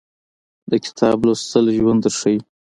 د 0.71 0.71
کتاب 0.85 1.17
لوستل 1.25 1.65
ژوند 1.77 1.99
درښایي 2.03 2.39